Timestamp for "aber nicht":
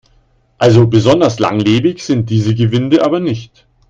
3.05-3.67